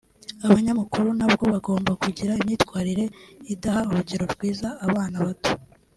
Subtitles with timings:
[0.45, 3.05] ˮAbanyamakuru ntabwo bagomba kugira imyitwarire
[3.53, 5.57] idaha urugero rwiza abana batoˮ